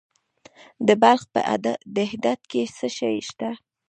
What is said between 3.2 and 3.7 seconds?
شته؟